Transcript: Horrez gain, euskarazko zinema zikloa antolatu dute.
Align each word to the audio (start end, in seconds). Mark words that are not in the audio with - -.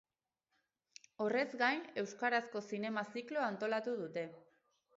Horrez 1.25 1.45
gain, 1.63 1.85
euskarazko 2.03 2.63
zinema 2.73 3.07
zikloa 3.13 3.47
antolatu 3.53 3.97
dute. 4.05 4.29